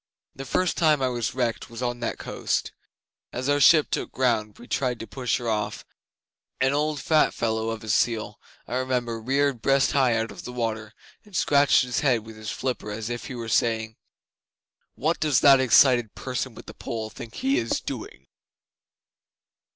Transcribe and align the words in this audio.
'The 0.35 0.45
first 0.45 0.77
time 0.77 0.99
I 0.99 1.09
was 1.09 1.35
wrecked 1.35 1.69
was 1.69 1.83
on 1.83 1.99
that 1.99 2.17
coast. 2.17 2.71
As 3.31 3.47
our 3.47 3.59
ship 3.59 3.91
took 3.91 4.11
ground 4.11 4.47
and 4.47 4.57
we 4.57 4.67
tried 4.67 4.99
to 4.99 5.05
push 5.05 5.37
her 5.37 5.47
off, 5.47 5.85
an 6.59 6.73
old 6.73 6.99
fat 6.99 7.35
fellow 7.35 7.69
of 7.69 7.83
a 7.83 7.87
seal, 7.87 8.39
I 8.67 8.77
remember, 8.77 9.21
reared 9.21 9.61
breast 9.61 9.91
high 9.91 10.15
out 10.15 10.31
of 10.31 10.43
the 10.43 10.53
water, 10.53 10.95
and 11.23 11.35
scratched 11.35 11.83
his 11.83 11.99
head 11.99 12.25
with 12.25 12.35
his 12.35 12.49
flipper 12.49 12.89
as 12.89 13.11
if 13.11 13.25
he 13.25 13.35
were 13.35 13.47
saying: 13.47 13.95
"What 14.95 15.19
does 15.19 15.41
that 15.41 15.59
excited 15.59 16.15
person 16.15 16.55
with 16.55 16.65
the 16.65 16.73
pole 16.73 17.11
think 17.11 17.35
he 17.35 17.59
is 17.59 17.79
doing." 17.79 18.25